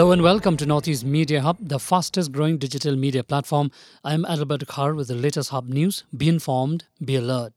[0.00, 3.70] Hello and welcome to Northeast Media Hub, the fastest growing digital media platform.
[4.02, 6.04] I'm Adalbert Khar with the latest Hub news.
[6.16, 7.52] Be informed, be alert.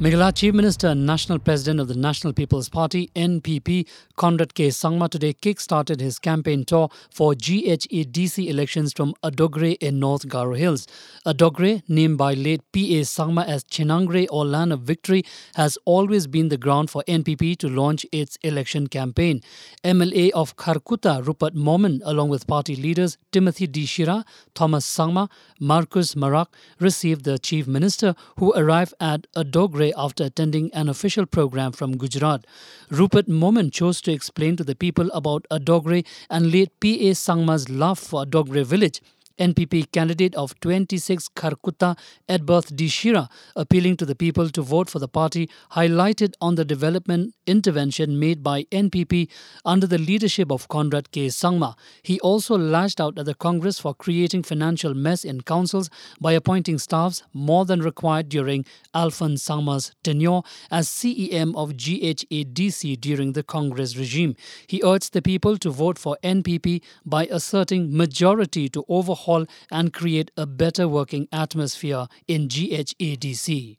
[0.00, 3.84] Meghalaya Chief Minister and National President of the National People's Party (NPP),
[4.14, 4.68] Conrad K.
[4.68, 10.86] Sangma, today kick-started his campaign tour for GHADC elections from Adogre in North Garo Hills.
[11.26, 13.00] Adogre, named by late P.A.
[13.02, 15.24] Sangma as Chenangre or Land of Victory,
[15.56, 19.40] has always been the ground for NPP to launch its election campaign.
[19.82, 23.84] MLA of Kharkutta, Rupert Momin, along with party leaders Timothy D.
[23.84, 24.24] Shira,
[24.54, 26.46] Thomas Sangma, Marcus Marak,
[26.78, 32.46] received the Chief Minister, who arrived at Adogre after attending an official program from Gujarat.
[32.90, 37.14] Rupert Momin chose to explain to the people about Adogre and late P.A.
[37.14, 39.00] Sangma's love for Adogre village.
[39.38, 41.96] NPP candidate of 26 Kharkutta,
[42.28, 42.88] Edberth D.
[42.88, 48.18] Shira, appealing to the people to vote for the party, highlighted on the development intervention
[48.18, 49.28] made by NPP
[49.64, 51.26] under the leadership of Conrad K.
[51.26, 51.74] Sangma.
[52.02, 55.88] He also lashed out at the Congress for creating financial mess in councils
[56.20, 63.32] by appointing staffs more than required during Alphonse Sangma's tenure as CEM of GHADC during
[63.34, 64.34] the Congress regime.
[64.66, 69.92] He urged the people to vote for NPP by asserting majority to overhaul overhaul and
[69.92, 73.76] create a better working atmosphere in GHADC.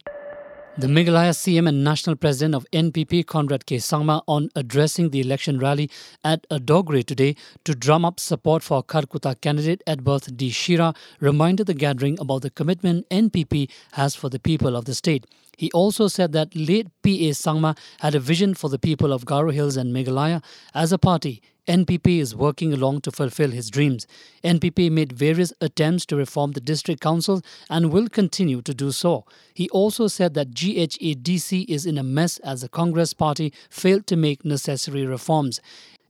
[0.78, 3.78] The Meghalaya CM and National President of NPP, Conrad K.
[3.78, 5.90] Sangma, on addressing the election rally
[6.24, 10.50] at Adogre today to drum up support for Kharkutta candidate Edberth D.
[10.52, 15.26] Shira, reminded the gathering about the commitment NPP has for the people of the state.
[15.58, 17.32] He also said that late P.A.
[17.32, 20.42] Sangma had a vision for the people of Garo Hills and Meghalaya.
[20.74, 24.08] As a party, NPP is working along to fulfill his dreams.
[24.44, 29.24] NPP made various attempts to reform the district council and will continue to do so.
[29.54, 34.16] He also said that GHADC is in a mess as the Congress party failed to
[34.16, 35.62] make necessary reforms.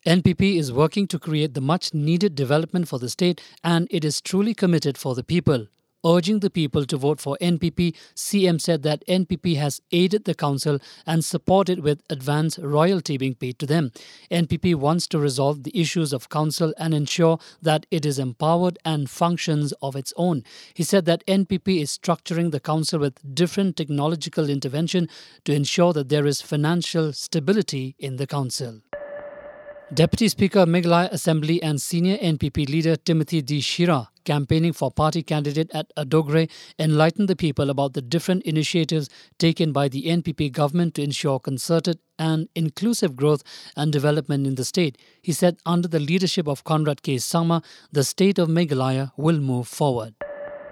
[0.06, 4.22] NPP is working to create the much needed development for the state and it is
[4.22, 5.68] truly committed for the people
[6.06, 10.80] urging the people to vote for NPP, CM said that NPP has aided the council
[11.06, 13.92] and supported with advance royalty being paid to them.
[14.32, 19.10] NPP wants to resolve the issues of council and ensure that it is empowered and
[19.10, 20.44] functions of its own.
[20.74, 25.10] He said that NPP is structuring the council with different technological intervention
[25.46, 28.82] to ensure that there is financial stability in the council.
[29.92, 33.60] Deputy Speaker Meghalaya Assembly and senior NPP leader Timothy D.
[33.60, 36.48] Shira, campaigning for party candidate at Adogre,
[36.78, 39.10] enlightened the people about the different initiatives
[39.40, 43.44] taken by the NPP government to ensure concerted and inclusive growth
[43.76, 44.98] and development in the state.
[45.22, 47.16] He said under the leadership of Conrad K.
[47.16, 50.14] Sangma, the state of Meghalaya will move forward.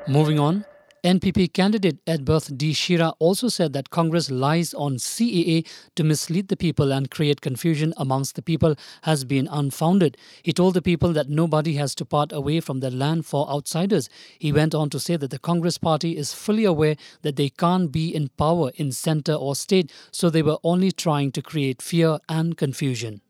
[0.07, 0.65] Moving on,
[1.07, 2.73] NPP candidate Edberth D.
[2.73, 7.93] Shira also said that Congress lies on CAA to mislead the people and create confusion
[7.95, 10.17] amongst the people has been unfounded.
[10.43, 14.09] He told the people that nobody has to part away from their land for outsiders.
[14.37, 17.89] He went on to say that the Congress party is fully aware that they can't
[17.89, 22.19] be in power in center or state, so they were only trying to create fear
[22.27, 23.21] and confusion.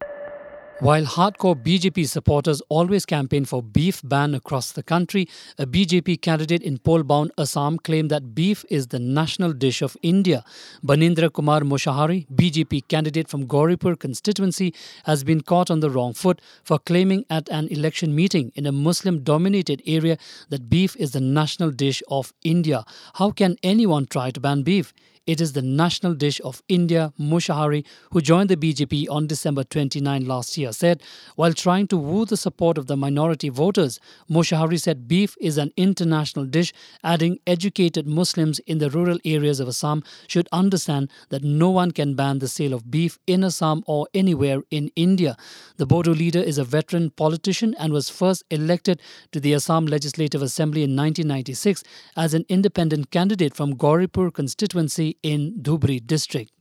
[0.79, 5.27] While hardcore BJP supporters always campaign for beef ban across the country,
[5.57, 10.43] a BJP candidate in poll-bound Assam claimed that beef is the national dish of India.
[10.85, 14.71] Banendra Kumar Mushahary, BJP candidate from Gauripur constituency,
[15.05, 18.71] has been caught on the wrong foot for claiming at an election meeting in a
[18.71, 20.15] Muslim-dominated area
[20.49, 22.85] that beef is the national dish of India.
[23.15, 24.93] How can anyone try to ban beef?
[25.27, 30.25] It is the national dish of India, Mushahary, who joined the BJP on December 29
[30.25, 31.03] last year, said
[31.35, 33.99] while trying to woo the support of the minority voters.
[34.31, 36.71] Mushahary said beef is an international dish,
[37.03, 42.15] adding educated Muslims in the rural areas of Assam should understand that no one can
[42.15, 45.35] ban the sale of beef in Assam or anywhere in India.
[45.75, 49.01] The Bodo leader is a veteran politician and was first elected
[49.33, 51.83] to the Assam Legislative Assembly in 1996
[52.15, 56.51] as an independent candidate from Gauripur constituency in Dhubri district.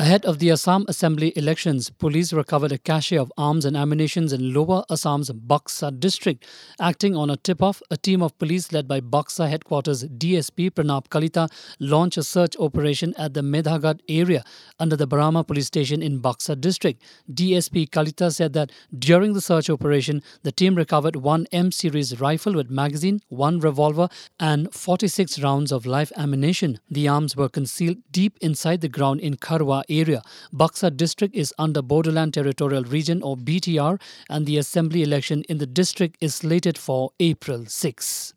[0.00, 4.54] Ahead of the Assam Assembly elections, police recovered a cache of arms and ammunition in
[4.54, 6.46] Lower Assam's Baksa district.
[6.80, 11.50] Acting on a tip-off, a team of police led by Baksa headquarters DSP Pranab Kalita
[11.80, 14.42] launched a search operation at the Medhagad area
[14.78, 17.02] under the Barama police station in Baksa district.
[17.30, 22.70] DSP Kalita said that during the search operation, the team recovered one M-series rifle with
[22.70, 24.08] magazine, one revolver,
[24.38, 26.80] and 46 rounds of live ammunition.
[26.90, 30.22] The arms were concealed deep inside the ground in Kharwa area.
[30.54, 35.66] Baksa district is under Bodoland Territorial Region or BTR and the assembly election in the
[35.66, 38.34] district is slated for April 6.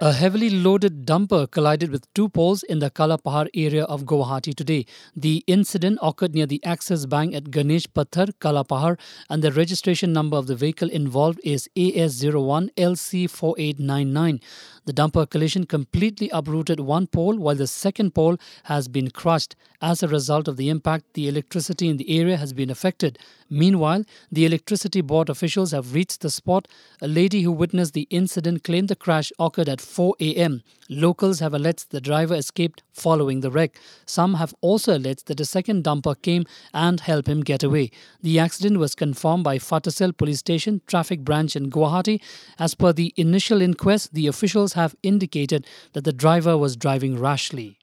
[0.00, 4.86] A heavily loaded dumper collided with two poles in the Kalapahar area of Guwahati today.
[5.16, 8.96] The incident occurred near the Axis Bank at Ganesh Pathar, Kalapahar,
[9.28, 14.40] and the registration number of the vehicle involved is AS01LC4899.
[14.84, 19.56] The dumper collision completely uprooted one pole while the second pole has been crushed.
[19.82, 23.18] As a result of the impact, the electricity in the area has been affected.
[23.50, 26.68] Meanwhile, the electricity board officials have reached the spot.
[27.02, 30.62] A lady who witnessed the incident claimed the crash occurred at 4 a.m.
[30.90, 33.78] Locals have alleged the driver escaped following the wreck.
[34.06, 36.44] Some have also alleged that a second dumper came
[36.74, 37.90] and helped him get away.
[38.22, 42.20] The accident was confirmed by Phatasil Police Station Traffic Branch in Guwahati.
[42.58, 47.77] As per the initial inquest, the officials have indicated that the driver was driving rashly.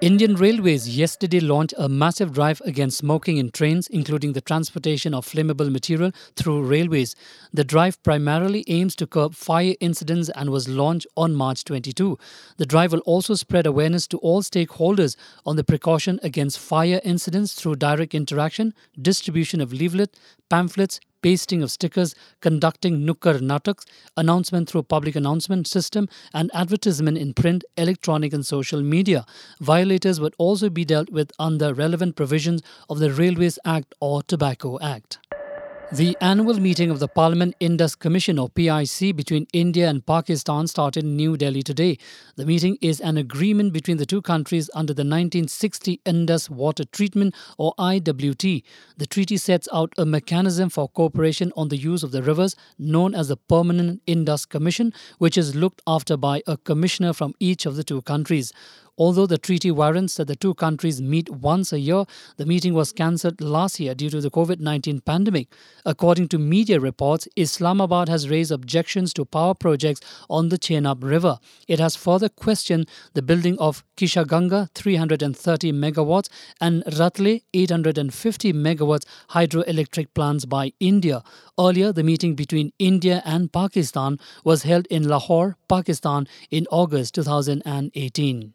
[0.00, 5.24] Indian Railways yesterday launched a massive drive against smoking in trains, including the transportation of
[5.24, 7.14] flammable material through railways.
[7.52, 12.18] The drive primarily aims to curb fire incidents and was launched on March 22.
[12.56, 17.54] The drive will also spread awareness to all stakeholders on the precaution against fire incidents
[17.54, 20.16] through direct interaction, distribution of leaflet,
[20.50, 23.86] pamphlets, pasting of stickers, conducting nukkar nataks,
[24.16, 29.24] announcement through public announcement system, and advertisement in print, electronic, and social media.
[29.60, 34.78] Violators would also be dealt with under relevant provisions of the Railways Act or Tobacco
[34.80, 35.18] Act.
[35.92, 41.04] The annual meeting of the Permanent Indus Commission or PIC between India and Pakistan started
[41.04, 41.98] in New Delhi today.
[42.36, 47.30] The meeting is an agreement between the two countries under the 1960 Indus Water Treaty
[47.58, 48.62] or IWT.
[48.96, 53.14] The treaty sets out a mechanism for cooperation on the use of the rivers known
[53.14, 57.76] as the Permanent Indus Commission, which is looked after by a commissioner from each of
[57.76, 58.52] the two countries.
[58.96, 62.04] Although the treaty warrants that the two countries meet once a year,
[62.36, 65.48] the meeting was cancelled last year due to the COVID 19 pandemic.
[65.84, 70.00] According to media reports, Islamabad has raised objections to power projects
[70.30, 71.40] on the Chenab River.
[71.66, 76.28] It has further questioned the building of Kishanganga 330 megawatts
[76.60, 81.24] and Ratle 850 megawatts hydroelectric plants by India.
[81.58, 88.54] Earlier, the meeting between India and Pakistan was held in Lahore, Pakistan in August 2018.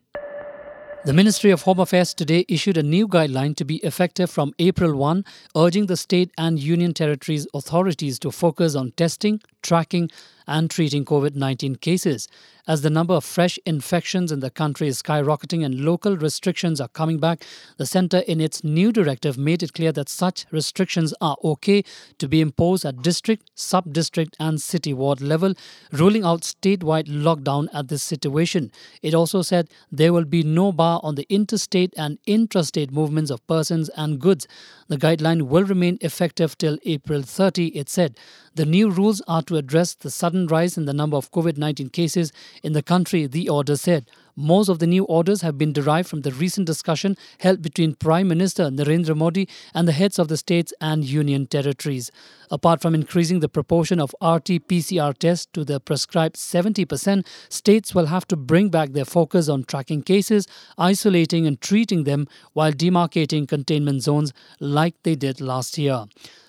[1.05, 4.97] The Ministry of Home Affairs today issued a new guideline to be effective from April
[4.97, 5.23] 1,
[5.55, 10.09] urging the state and union territories authorities to focus on testing, tracking,
[10.49, 12.27] and treating COVID 19 cases.
[12.67, 16.87] As the number of fresh infections in the country is skyrocketing and local restrictions are
[16.87, 17.43] coming back,
[17.77, 21.83] the centre, in its new directive, made it clear that such restrictions are okay
[22.17, 25.53] to be imposed at district, sub district, and city ward level,
[25.91, 28.71] ruling out statewide lockdown at this situation.
[29.01, 33.45] It also said there will be no bar on the interstate and intrastate movements of
[33.47, 34.47] persons and goods.
[34.87, 38.17] The guideline will remain effective till April 30, it said.
[38.55, 41.89] The new rules are to address the sudden rise in the number of COVID 19
[41.89, 42.33] cases
[42.63, 44.09] in the country, the order said.
[44.41, 48.29] Most of the new orders have been derived from the recent discussion held between Prime
[48.29, 52.09] Minister Narendra Modi and the heads of the states and union territories.
[52.49, 58.05] Apart from increasing the proportion of RT PCR tests to the prescribed 70%, states will
[58.05, 60.47] have to bring back their focus on tracking cases,
[60.77, 64.31] isolating and treating them while demarcating containment zones
[64.61, 66.05] like they did last year.